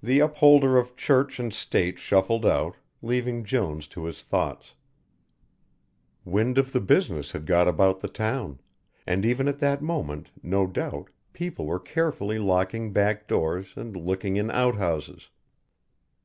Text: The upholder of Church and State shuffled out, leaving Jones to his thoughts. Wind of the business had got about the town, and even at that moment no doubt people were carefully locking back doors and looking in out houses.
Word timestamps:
The 0.00 0.20
upholder 0.20 0.78
of 0.78 0.94
Church 0.94 1.40
and 1.40 1.52
State 1.52 1.98
shuffled 1.98 2.46
out, 2.46 2.76
leaving 3.02 3.42
Jones 3.42 3.88
to 3.88 4.04
his 4.04 4.22
thoughts. 4.22 4.76
Wind 6.24 6.56
of 6.56 6.70
the 6.70 6.80
business 6.80 7.32
had 7.32 7.46
got 7.46 7.66
about 7.66 7.98
the 7.98 8.06
town, 8.06 8.60
and 9.08 9.26
even 9.26 9.48
at 9.48 9.58
that 9.58 9.82
moment 9.82 10.30
no 10.40 10.68
doubt 10.68 11.10
people 11.32 11.66
were 11.66 11.80
carefully 11.80 12.38
locking 12.38 12.92
back 12.92 13.26
doors 13.26 13.74
and 13.74 13.96
looking 13.96 14.36
in 14.36 14.52
out 14.52 14.76
houses. 14.76 15.30